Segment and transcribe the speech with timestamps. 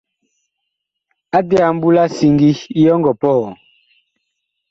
[1.37, 3.47] Ate a mbu la siŋgi, yee ɔ ngɔ pɔhɔɔ?